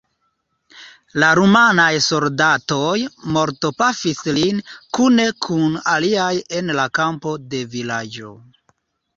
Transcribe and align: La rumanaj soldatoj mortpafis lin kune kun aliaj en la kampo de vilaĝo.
La 1.23 1.27
rumanaj 1.39 1.89
soldatoj 2.05 2.93
mortpafis 3.35 4.23
lin 4.39 4.63
kune 4.99 5.29
kun 5.47 5.79
aliaj 5.95 6.33
en 6.61 6.75
la 6.81 6.89
kampo 7.01 7.37
de 7.53 7.65
vilaĝo. 7.77 8.35